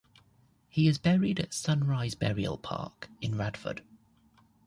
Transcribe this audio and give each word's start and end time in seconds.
He 0.67 0.87
is 0.87 0.97
buried 0.97 1.39
at 1.39 1.53
Sunrise 1.53 2.15
Burial 2.15 2.57
Park 2.57 3.07
in 3.21 3.37
Radford. 3.37 3.83